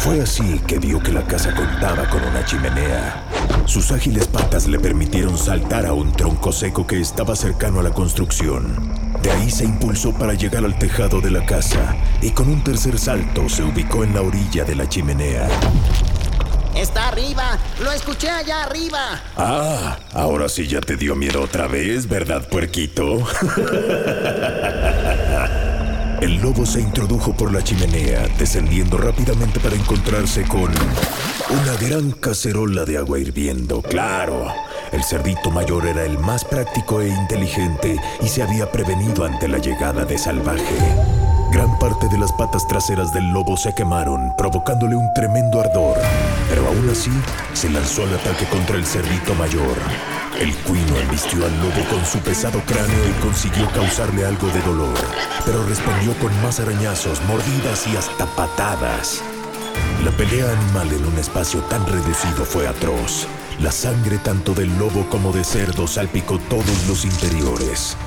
Fue 0.00 0.20
así 0.20 0.60
que 0.66 0.80
vio 0.80 0.98
que 0.98 1.12
la 1.12 1.24
casa 1.24 1.54
contaba 1.54 2.10
con 2.10 2.24
una 2.24 2.44
chimenea. 2.44 3.22
Sus 3.66 3.92
ágiles 3.92 4.26
patas 4.26 4.66
le 4.66 4.80
permitieron 4.80 5.38
saltar 5.38 5.86
a 5.86 5.92
un 5.92 6.10
tronco 6.12 6.50
seco 6.50 6.84
que 6.84 7.00
estaba 7.00 7.36
cercano 7.36 7.78
a 7.78 7.84
la 7.84 7.90
construcción. 7.90 8.92
De 9.22 9.30
ahí 9.30 9.48
se 9.48 9.64
impulsó 9.64 10.12
para 10.12 10.34
llegar 10.34 10.64
al 10.64 10.76
tejado 10.76 11.20
de 11.20 11.30
la 11.30 11.46
casa 11.46 11.94
y 12.20 12.30
con 12.30 12.48
un 12.48 12.64
tercer 12.64 12.98
salto 12.98 13.48
se 13.48 13.62
ubicó 13.62 14.02
en 14.02 14.14
la 14.14 14.22
orilla 14.22 14.64
de 14.64 14.74
la 14.74 14.88
chimenea. 14.88 15.48
Está 16.74 17.08
arriba. 17.08 17.58
Lo 17.82 17.92
escuché 17.92 18.30
allá 18.30 18.64
arriba. 18.64 19.20
Ah, 19.36 19.98
ahora 20.12 20.48
sí 20.48 20.66
ya 20.66 20.80
te 20.80 20.96
dio 20.96 21.14
miedo 21.14 21.42
otra 21.42 21.66
vez, 21.66 22.08
¿verdad, 22.08 22.48
puerquito? 22.48 23.26
El 26.22 26.40
lobo 26.40 26.64
se 26.64 26.80
introdujo 26.80 27.36
por 27.36 27.52
la 27.52 27.64
chimenea, 27.64 28.28
descendiendo 28.38 28.96
rápidamente 28.96 29.58
para 29.58 29.74
encontrarse 29.74 30.44
con 30.44 30.70
una 31.50 31.74
gran 31.80 32.12
cacerola 32.12 32.84
de 32.84 32.96
agua 32.96 33.18
hirviendo. 33.18 33.82
Claro, 33.82 34.46
el 34.92 35.02
cerdito 35.02 35.50
mayor 35.50 35.84
era 35.84 36.04
el 36.04 36.18
más 36.18 36.44
práctico 36.44 37.00
e 37.00 37.08
inteligente 37.08 38.00
y 38.20 38.28
se 38.28 38.40
había 38.40 38.70
prevenido 38.70 39.24
ante 39.24 39.48
la 39.48 39.58
llegada 39.58 40.04
de 40.04 40.16
Salvaje. 40.16 41.21
Gran 41.52 41.78
parte 41.78 42.08
de 42.08 42.16
las 42.16 42.32
patas 42.32 42.66
traseras 42.66 43.12
del 43.12 43.30
lobo 43.30 43.58
se 43.58 43.74
quemaron, 43.74 44.34
provocándole 44.38 44.96
un 44.96 45.12
tremendo 45.12 45.60
ardor, 45.60 45.98
pero 46.48 46.66
aún 46.66 46.88
así 46.88 47.10
se 47.52 47.68
lanzó 47.68 48.04
al 48.04 48.14
ataque 48.14 48.46
contra 48.46 48.76
el 48.76 48.86
cerdito 48.86 49.34
mayor. 49.34 49.76
El 50.40 50.54
cuino 50.62 50.96
embistió 50.96 51.44
al 51.44 51.54
lobo 51.58 51.86
con 51.90 52.06
su 52.06 52.20
pesado 52.20 52.58
cráneo 52.66 53.06
y 53.06 53.22
consiguió 53.22 53.70
causarle 53.72 54.24
algo 54.24 54.48
de 54.48 54.62
dolor, 54.62 54.94
pero 55.44 55.62
respondió 55.66 56.14
con 56.20 56.32
más 56.42 56.58
arañazos, 56.58 57.20
mordidas 57.28 57.86
y 57.86 57.98
hasta 57.98 58.24
patadas. 58.34 59.22
La 60.06 60.10
pelea 60.12 60.50
animal 60.58 60.90
en 60.90 61.04
un 61.04 61.18
espacio 61.18 61.60
tan 61.64 61.86
reducido 61.86 62.46
fue 62.46 62.66
atroz. 62.66 63.26
La 63.60 63.72
sangre 63.72 64.16
tanto 64.16 64.54
del 64.54 64.74
lobo 64.78 65.06
como 65.10 65.32
de 65.32 65.44
cerdo 65.44 65.86
salpicó 65.86 66.38
todos 66.48 66.88
los 66.88 67.04
interiores. 67.04 67.98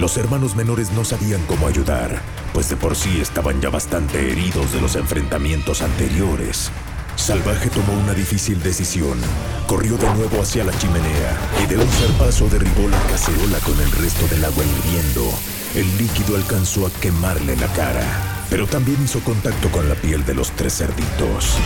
Los 0.00 0.16
hermanos 0.16 0.56
menores 0.56 0.92
no 0.92 1.04
sabían 1.04 1.44
cómo 1.46 1.66
ayudar, 1.66 2.22
pues 2.54 2.70
de 2.70 2.76
por 2.76 2.96
sí 2.96 3.20
estaban 3.20 3.60
ya 3.60 3.68
bastante 3.68 4.32
heridos 4.32 4.72
de 4.72 4.80
los 4.80 4.96
enfrentamientos 4.96 5.82
anteriores. 5.82 6.70
Salvaje 7.16 7.68
tomó 7.68 7.92
una 7.92 8.14
difícil 8.14 8.62
decisión. 8.62 9.18
Corrió 9.66 9.98
de 9.98 10.08
nuevo 10.14 10.40
hacia 10.40 10.64
la 10.64 10.72
chimenea 10.78 11.38
y 11.62 11.66
de 11.66 11.76
un 11.76 11.86
zarpazo 11.86 12.48
derribó 12.48 12.88
la 12.88 12.98
cacerola 13.10 13.58
con 13.58 13.78
el 13.78 13.92
resto 13.92 14.26
del 14.28 14.42
agua 14.42 14.64
hirviendo. 14.64 15.30
El 15.74 15.98
líquido 15.98 16.34
alcanzó 16.34 16.86
a 16.86 16.90
quemarle 16.90 17.54
la 17.56 17.68
cara, 17.74 18.46
pero 18.48 18.66
también 18.66 19.04
hizo 19.04 19.20
contacto 19.20 19.70
con 19.70 19.86
la 19.86 19.96
piel 19.96 20.24
de 20.24 20.32
los 20.32 20.50
tres 20.52 20.78
cerditos. 20.78 21.58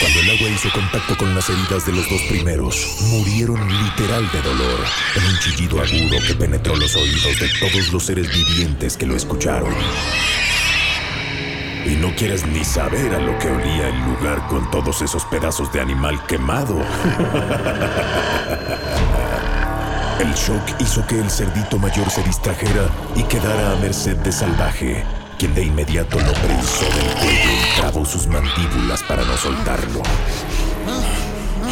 Cuando 0.00 0.20
el 0.20 0.30
agua 0.30 0.48
hizo 0.48 0.70
contacto 0.72 1.16
con 1.18 1.34
las 1.34 1.50
heridas 1.50 1.84
de 1.84 1.92
los 1.92 2.08
dos 2.08 2.22
primeros, 2.22 2.96
murieron 3.10 3.60
literal 3.84 4.30
de 4.32 4.40
dolor, 4.40 4.80
en 5.14 5.26
un 5.26 5.38
chillido 5.40 5.78
agudo 5.78 6.16
que 6.26 6.34
penetró 6.34 6.74
los 6.74 6.96
oídos 6.96 7.38
de 7.38 7.50
todos 7.60 7.92
los 7.92 8.04
seres 8.04 8.28
vivientes 8.32 8.96
que 8.96 9.04
lo 9.04 9.14
escucharon. 9.14 9.74
Y 11.84 11.96
no 11.96 12.14
quieres 12.16 12.46
ni 12.46 12.64
saber 12.64 13.14
a 13.14 13.20
lo 13.20 13.38
que 13.38 13.48
olía 13.48 13.88
el 13.88 14.00
lugar 14.04 14.46
con 14.48 14.70
todos 14.70 15.02
esos 15.02 15.24
pedazos 15.26 15.70
de 15.72 15.80
animal 15.80 16.24
quemado. 16.26 16.78
El 20.20 20.34
shock 20.34 20.62
hizo 20.80 21.06
que 21.06 21.18
el 21.18 21.30
cerdito 21.30 21.78
mayor 21.78 22.10
se 22.10 22.22
distrajera 22.22 22.90
y 23.16 23.22
quedara 23.22 23.72
a 23.72 23.76
merced 23.76 24.16
de 24.18 24.30
salvaje, 24.30 25.02
quien 25.40 25.54
de 25.54 25.64
inmediato 25.64 26.20
lo 26.20 26.34
prensó 26.34 26.84
del 26.84 27.14
cuello 27.14 27.50
y 27.50 27.80
trabó 27.80 28.04
sus 28.04 28.26
mandíbulas 28.26 29.02
para 29.04 29.24
no 29.24 29.34
soltarlo. 29.38 30.02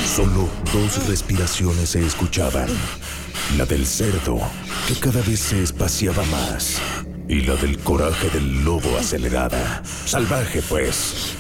Solo 0.07 0.49
dos 0.73 1.07
respiraciones 1.07 1.91
se 1.91 2.01
escuchaban. 2.01 2.67
La 3.59 3.67
del 3.67 3.87
cerdo, 3.87 4.41
que 4.87 4.95
cada 4.95 5.21
vez 5.21 5.41
se 5.41 5.63
espaciaba 5.63 6.25
más, 6.25 6.81
y 7.29 7.43
la 7.43 7.57
del 7.57 7.79
coraje 7.81 8.31
del 8.31 8.65
lobo 8.65 8.97
acelerada. 8.97 9.83
Salvaje, 9.85 10.63
pues. 10.63 11.35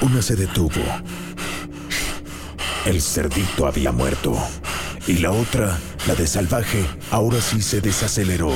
Una 0.00 0.22
se 0.22 0.34
detuvo. 0.34 0.82
El 2.86 3.02
cerdito 3.02 3.66
había 3.66 3.92
muerto. 3.92 4.34
Y 5.06 5.18
la 5.18 5.30
otra, 5.30 5.78
la 6.06 6.14
de 6.14 6.26
salvaje, 6.26 6.86
ahora 7.10 7.38
sí 7.42 7.60
se 7.60 7.82
desaceleró. 7.82 8.54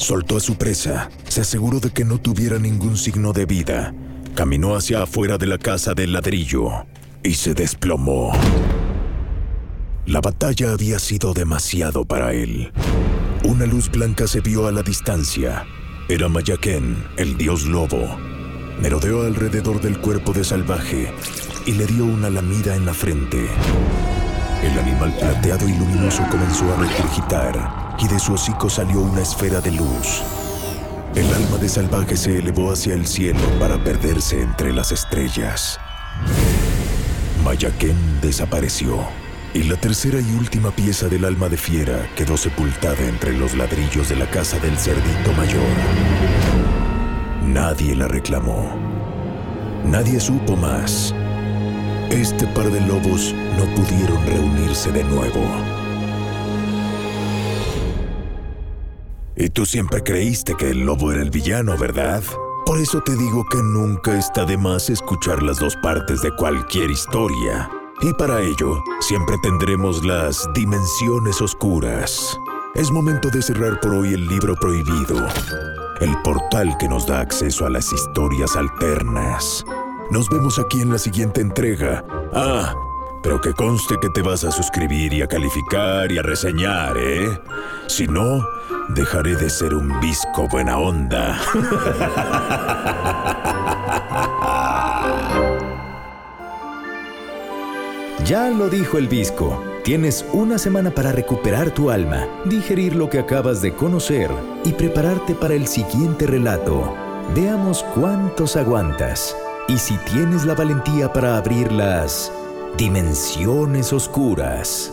Soltó 0.00 0.38
a 0.38 0.40
su 0.40 0.56
presa, 0.56 1.10
se 1.28 1.42
aseguró 1.42 1.78
de 1.78 1.90
que 1.90 2.06
no 2.06 2.16
tuviera 2.16 2.58
ningún 2.58 2.96
signo 2.96 3.34
de 3.34 3.44
vida, 3.44 3.94
caminó 4.34 4.74
hacia 4.74 5.02
afuera 5.02 5.36
de 5.36 5.46
la 5.46 5.58
casa 5.58 5.92
del 5.92 6.14
ladrillo 6.14 6.86
y 7.22 7.34
se 7.34 7.52
desplomó. 7.52 8.32
La 10.06 10.22
batalla 10.22 10.72
había 10.72 10.98
sido 10.98 11.34
demasiado 11.34 12.06
para 12.06 12.32
él. 12.32 12.72
Una 13.44 13.66
luz 13.66 13.90
blanca 13.90 14.26
se 14.26 14.40
vio 14.40 14.66
a 14.66 14.72
la 14.72 14.82
distancia. 14.82 15.66
Era 16.08 16.30
Mayaquén, 16.30 17.04
el 17.18 17.36
dios 17.36 17.66
lobo. 17.66 18.16
Merodeó 18.80 19.26
alrededor 19.26 19.82
del 19.82 20.00
cuerpo 20.00 20.32
de 20.32 20.44
salvaje 20.44 21.12
y 21.66 21.72
le 21.72 21.84
dio 21.84 22.06
una 22.06 22.30
lamida 22.30 22.74
en 22.74 22.86
la 22.86 22.94
frente. 22.94 23.50
El 24.62 24.78
animal 24.78 25.14
plateado 25.20 25.68
y 25.68 25.74
luminoso 25.74 26.26
comenzó 26.30 26.72
a 26.72 26.76
regurgitar 26.78 27.89
y 28.00 28.08
de 28.08 28.18
su 28.18 28.32
hocico 28.32 28.70
salió 28.70 29.00
una 29.00 29.22
esfera 29.22 29.60
de 29.60 29.72
luz. 29.72 30.22
El 31.14 31.26
alma 31.34 31.58
de 31.58 31.68
salvaje 31.68 32.16
se 32.16 32.38
elevó 32.38 32.72
hacia 32.72 32.94
el 32.94 33.06
cielo 33.06 33.40
para 33.58 33.82
perderse 33.82 34.40
entre 34.40 34.72
las 34.72 34.92
estrellas. 34.92 35.78
Mayaquén 37.44 38.20
desapareció 38.20 39.00
y 39.52 39.64
la 39.64 39.76
tercera 39.76 40.20
y 40.20 40.34
última 40.34 40.70
pieza 40.70 41.08
del 41.08 41.24
alma 41.24 41.48
de 41.48 41.56
fiera 41.56 42.08
quedó 42.14 42.36
sepultada 42.36 43.00
entre 43.00 43.32
los 43.32 43.56
ladrillos 43.56 44.08
de 44.08 44.16
la 44.16 44.30
casa 44.30 44.58
del 44.60 44.78
cerdito 44.78 45.32
mayor. 45.36 45.62
Nadie 47.44 47.96
la 47.96 48.06
reclamó. 48.06 48.76
Nadie 49.84 50.20
supo 50.20 50.56
más. 50.56 51.12
Este 52.10 52.46
par 52.48 52.70
de 52.70 52.80
lobos 52.82 53.34
no 53.58 53.64
pudieron 53.74 54.24
reunirse 54.26 54.92
de 54.92 55.02
nuevo. 55.04 55.69
Y 59.40 59.48
tú 59.48 59.64
siempre 59.64 60.02
creíste 60.02 60.54
que 60.54 60.68
el 60.68 60.84
lobo 60.84 61.12
era 61.12 61.22
el 61.22 61.30
villano, 61.30 61.74
¿verdad? 61.78 62.22
Por 62.66 62.78
eso 62.78 63.00
te 63.00 63.16
digo 63.16 63.42
que 63.50 63.56
nunca 63.56 64.18
está 64.18 64.44
de 64.44 64.58
más 64.58 64.90
escuchar 64.90 65.42
las 65.42 65.58
dos 65.58 65.74
partes 65.76 66.20
de 66.20 66.30
cualquier 66.36 66.90
historia. 66.90 67.70
Y 68.02 68.12
para 68.12 68.42
ello, 68.42 68.84
siempre 69.00 69.36
tendremos 69.42 70.04
las 70.04 70.46
dimensiones 70.52 71.40
oscuras. 71.40 72.38
Es 72.74 72.90
momento 72.90 73.30
de 73.30 73.40
cerrar 73.40 73.80
por 73.80 73.94
hoy 73.94 74.12
el 74.12 74.28
libro 74.28 74.54
prohibido, 74.56 75.26
el 76.02 76.14
portal 76.22 76.76
que 76.78 76.88
nos 76.88 77.06
da 77.06 77.20
acceso 77.20 77.64
a 77.64 77.70
las 77.70 77.90
historias 77.90 78.54
alternas. 78.56 79.64
Nos 80.10 80.28
vemos 80.28 80.58
aquí 80.58 80.82
en 80.82 80.92
la 80.92 80.98
siguiente 80.98 81.40
entrega. 81.40 82.04
Ah, 82.34 82.74
pero 83.22 83.40
que 83.40 83.54
conste 83.54 83.94
que 84.02 84.10
te 84.10 84.20
vas 84.20 84.44
a 84.44 84.52
suscribir 84.52 85.14
y 85.14 85.22
a 85.22 85.26
calificar 85.26 86.12
y 86.12 86.18
a 86.18 86.22
reseñar, 86.22 86.96
¿eh? 86.98 87.40
Si 87.86 88.06
no, 88.06 88.46
dejaré 88.94 89.36
de 89.36 89.50
ser 89.50 89.74
un 89.74 90.00
visco 90.00 90.48
buena 90.48 90.78
onda. 90.78 91.38
Ya 98.30 98.48
lo 98.48 98.68
dijo 98.68 98.96
el 98.96 99.08
Visco. 99.08 99.60
Tienes 99.82 100.24
una 100.32 100.56
semana 100.56 100.92
para 100.92 101.10
recuperar 101.10 101.72
tu 101.72 101.90
alma, 101.90 102.28
digerir 102.44 102.94
lo 102.94 103.10
que 103.10 103.18
acabas 103.18 103.60
de 103.60 103.74
conocer 103.74 104.30
y 104.64 104.72
prepararte 104.72 105.34
para 105.34 105.54
el 105.54 105.66
siguiente 105.66 106.28
relato. 106.28 106.94
Veamos 107.34 107.82
cuántos 107.94 108.56
aguantas 108.56 109.36
y 109.66 109.78
si 109.78 109.96
tienes 110.12 110.44
la 110.44 110.54
valentía 110.54 111.12
para 111.12 111.38
abrir 111.38 111.72
las 111.72 112.30
dimensiones 112.76 113.92
oscuras. 113.92 114.92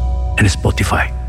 en 0.41 0.49
Spotify. 0.49 1.20